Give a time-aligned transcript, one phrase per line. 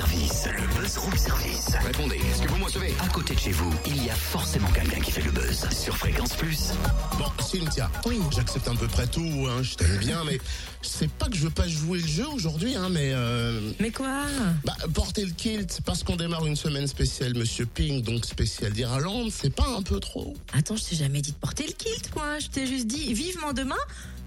[0.00, 0.44] service.
[0.54, 1.68] Le buzz room service.
[1.82, 4.70] Répondez, est-ce que vous me recevez À côté de chez vous, il y a forcément
[4.70, 5.66] quelqu'un qui fait le buzz.
[5.72, 6.72] Sur Fréquence Plus.
[7.18, 8.20] Bon, Cynthia, Oui.
[8.30, 10.38] j'accepte à peu près tout, hein, je t'aime bien, mais
[10.82, 14.24] c'est pas que je veux pas jouer le jeu aujourd'hui, hein, mais euh, Mais quoi?
[14.64, 19.30] bah, porter le kilt parce qu'on démarre une semaine spéciale Monsieur Pink, donc spéciale d'Irlande,
[19.32, 22.38] c'est pas un peu trop Attends, je t'ai jamais dit de porter le kilt, moi.
[22.38, 23.74] Je t'ai juste dit vivement demain.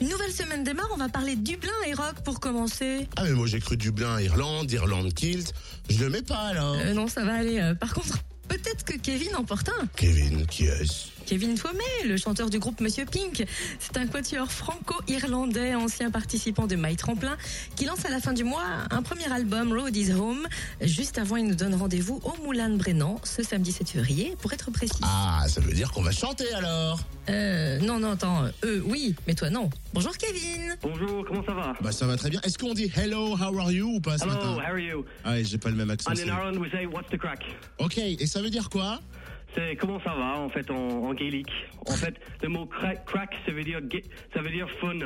[0.00, 3.08] Une nouvelle semaine démarre, on va parler Dublin et rock pour commencer.
[3.16, 5.52] Ah mais moi j'ai cru Dublin, Irlande, Irlande kilt,
[5.88, 6.74] je le mets pas alors.
[6.74, 7.60] Euh, non, ça va aller.
[7.60, 9.86] Euh, par contre, peut-être que Kevin en porte un.
[9.96, 11.08] Kevin, qui est-ce?
[11.26, 13.44] Kevin Faumet, le chanteur du groupe Monsieur Pink.
[13.78, 17.36] C'est un quatuor franco-irlandais, ancien participant de My Tremplin,
[17.76, 20.46] qui lance à la fin du mois un premier album, Road is Home.
[20.82, 24.52] Juste avant, il nous donne rendez-vous au Moulin de Brennan, ce samedi 7 février, pour
[24.52, 25.00] être précis.
[25.02, 27.00] Ah, ça veut dire qu'on va chanter alors?
[27.30, 29.70] Euh, non, non, attends, eux, oui, mais toi, non.
[29.94, 31.72] Bonjour Kevin Bonjour, comment ça va?
[31.80, 32.40] Bah ça va très bien.
[32.42, 34.54] Est-ce qu'on dit hello, how are you ou pas ce Hello, matin?
[34.56, 35.04] how are you?
[35.24, 36.10] Ah j'ai pas le même accent.
[36.10, 37.40] And in Ireland, we say, what's the crack?
[37.78, 39.00] Ok, et ça veut dire quoi?
[39.54, 41.52] C'est comment ça va, en fait, en, en gaélique.
[41.86, 43.80] En fait, le mot crack, crack, ça veut dire,
[44.32, 44.98] ça veut dire fun.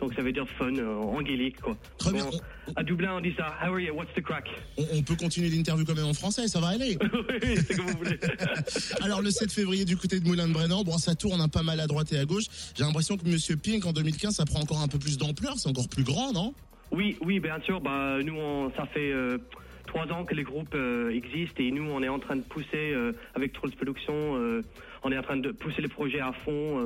[0.00, 1.76] Donc, ça veut dire fun euh, en gaélique, quoi.
[1.98, 2.26] Très bien.
[2.74, 3.54] À Dublin, on dit ça.
[3.62, 3.94] How are you?
[3.94, 4.48] What's the crack?
[4.76, 7.86] on, on peut continuer l'interview quand même en français, ça va aller oui, c'est comme
[7.86, 8.18] vous voulez.
[9.02, 11.62] Alors le 7 février du côté de Moulin de Brennan, bon ça tourne un pas
[11.62, 12.44] mal à droite et à gauche.
[12.76, 15.68] J'ai l'impression que Monsieur Pink en 2015 ça prend encore un peu plus d'ampleur, c'est
[15.68, 16.54] encore plus grand, non?
[16.90, 17.80] Oui, oui, bien sûr.
[17.80, 19.38] Bah, nous, on, ça fait euh,
[19.86, 22.92] trois ans que les groupes euh, existent et nous, on est en train de pousser
[22.92, 24.36] euh, avec Trolls Production.
[24.36, 24.62] euh,
[25.02, 26.82] on est en train de pousser les projets à fond.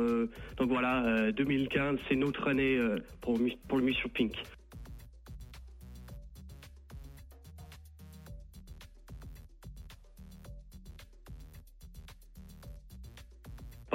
[0.56, 2.76] donc voilà, euh, 2015, c'est notre année
[3.20, 3.38] pour,
[3.69, 4.32] pour le Monsieur Pink.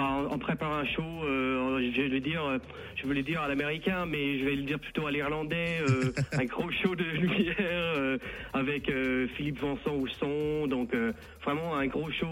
[0.04, 2.58] On, on prépare un show, euh, je vais le dire, euh,
[2.96, 6.46] je le dire à l'américain, mais je vais le dire plutôt à l'irlandais, euh, un
[6.46, 8.18] gros show de lumière euh,
[8.54, 8.92] avec
[9.36, 10.92] Philippe Vincent au son, donc
[11.44, 12.28] vraiment un gros show,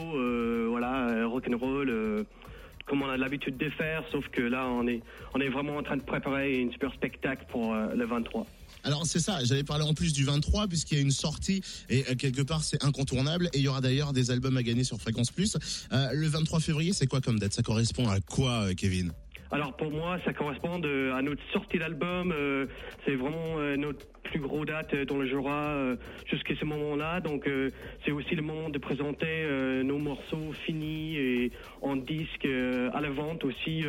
[0.70, 2.23] voilà, euh, rock'n'roll, euh,
[2.91, 4.99] comme on a l'habitude de faire, sauf que là on est,
[5.33, 8.45] on est vraiment en train de préparer une super spectacle pour euh, le 23.
[8.83, 12.03] Alors c'est ça, j'allais parler en plus du 23 puisqu'il y a une sortie et
[12.09, 14.97] euh, quelque part c'est incontournable et il y aura d'ailleurs des albums à gagner sur
[14.99, 15.55] Fréquence Plus.
[15.93, 17.53] Euh, le 23 février c'est quoi comme date?
[17.53, 19.13] Ça correspond à quoi Kevin?
[19.52, 22.33] Alors pour moi, ça correspond de- à notre sortie d'album.
[23.05, 25.95] c'est vraiment notre plus gros date euh, dans le Jura euh,
[26.26, 27.20] jusqu'à ce moment-là.
[27.21, 27.70] Donc euh,
[28.05, 29.48] c'est aussi le moment de présenter
[29.83, 31.52] nos morceaux finis et
[31.82, 33.83] en disque à la vente aussi.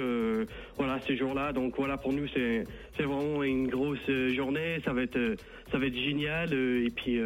[0.77, 1.53] voilà ces jours-là.
[1.53, 2.65] Donc voilà pour nous c'est
[2.97, 4.81] c'est vraiment une grosse journée.
[4.85, 5.37] Ça va être
[5.71, 6.53] ça va être génial.
[6.53, 7.21] et puis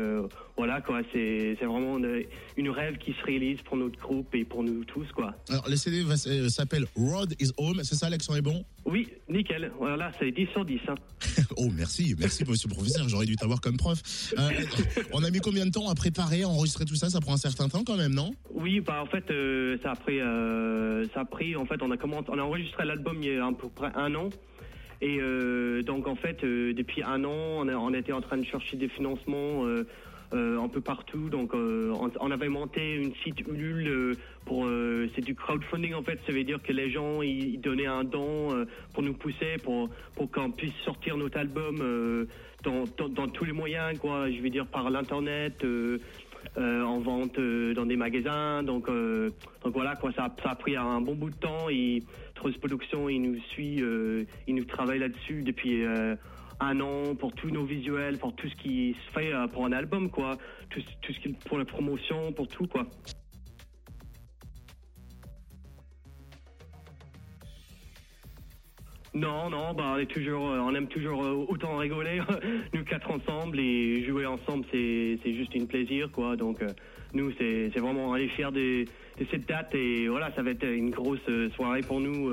[0.56, 1.00] voilà quoi.
[1.12, 2.24] C'est vraiment une,
[2.56, 5.34] une rêve qui se réalise pour notre groupe et pour nous tous quoi.
[5.48, 6.04] Alors le CD
[6.48, 8.64] s'appelle Road is Home, c'est ça l'accent est bon?
[8.86, 9.72] Oui, nickel.
[9.78, 10.80] Voilà, c'est 10 sur 10.
[10.88, 10.94] Hein.
[11.58, 13.98] Oh merci, merci monsieur le professeur, j'aurais dû t'avoir comme prof.
[14.38, 14.50] Euh,
[15.12, 17.08] on a mis combien de temps à préparer, à enregistrer tout ça?
[17.08, 18.32] Ça prend un certain temps quand même, non?
[18.52, 21.56] Oui, bah en fait, euh, ça a pris, euh, ça a pris.
[21.56, 23.90] En fait, on a commencé, on a enregistré l'album il y a à peu près
[23.94, 24.28] un an.
[25.00, 25.18] Et
[25.82, 28.88] donc en fait, depuis un an, on, a, on était en train de chercher des
[28.88, 29.64] financements
[30.32, 31.28] un peu partout.
[31.28, 36.02] Donc euh, on, avait monté une site Ulule euh, pour, euh, c'est du crowdfunding en
[36.02, 36.18] fait.
[36.26, 39.90] Ça veut dire que les gens ils, donnaient un don euh, pour nous pousser, pour
[40.14, 42.26] pour qu'on puisse sortir notre album euh,
[42.64, 44.30] dans, dans, tous les moyens, quoi.
[44.30, 45.64] Je veux dire par l'internet.
[45.64, 45.98] euh,
[46.58, 48.62] euh, en vente euh, dans des magasins.
[48.62, 49.30] Donc, euh,
[49.64, 51.68] donc voilà, quoi, ça, a- pris un bon bout de temps.
[51.70, 52.04] Et
[52.34, 56.14] Tross Production, il nous suit, euh, il nous travaille là-dessus depuis euh,
[56.60, 59.72] un an pour tous nos visuels, pour tout ce qui se fait euh, pour un
[59.72, 60.36] album, quoi.
[60.70, 62.86] Tout, ce qui pour la promotion, pour tout, quoi.
[69.14, 72.20] Non, non, bah on est toujours, euh, on aime toujours euh, autant rigoler,
[72.74, 76.36] nous quatre ensemble et jouer ensemble, c'est c'est juste une plaisir, quoi.
[76.36, 76.62] Donc
[77.14, 78.84] nous, c'est c'est vraiment est fiers de,
[79.30, 82.30] cette date et voilà, ça va être une grosse soirée pour nous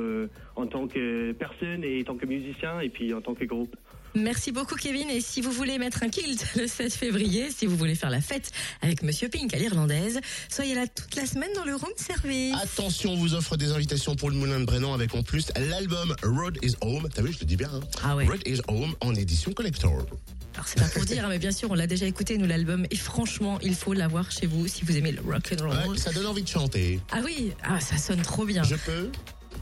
[0.57, 3.77] en tant que personne et en tant que musicien et puis en tant que groupe.
[4.15, 7.75] Merci beaucoup Kevin et si vous voulez mettre un kilt le 7 février, si vous
[7.75, 8.51] voulez faire la fête
[8.81, 12.53] avec Monsieur Pink à l'irlandaise, soyez là toute la semaine dans le room service.
[12.61, 16.15] Attention, on vous offre des invitations pour le Moulin de Brennan avec en plus l'album
[16.23, 17.09] Road is Home.
[17.13, 17.69] T'as vu, je te dis bien.
[17.73, 18.25] Hein Ah ouais.
[18.27, 20.05] Road is Home en édition collector.
[20.53, 22.85] Alors c'est pas pour dire, hein, mais bien sûr on l'a déjà écouté nous l'album
[22.91, 25.89] et franchement il faut l'avoir chez vous si vous aimez le rock and roll.
[25.89, 26.99] Ouais, ça donne envie de chanter.
[27.11, 28.61] Ah oui, ah ça sonne trop bien.
[28.63, 29.09] Je peux?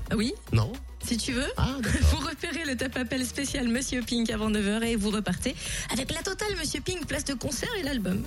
[0.09, 0.73] Ah Oui, Non?
[1.11, 1.51] Si tu veux.
[1.57, 1.75] Ah.
[2.11, 5.55] Vous repérez le top appel spécial Monsieur Pink avant 9h et vous repartez
[5.91, 8.23] avec la totale Monsieur Pink, place de concert et l'album.